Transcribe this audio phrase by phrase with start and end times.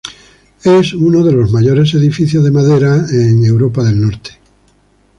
[0.63, 4.31] Es uno de los mayores edificios de madera en Europa del norte.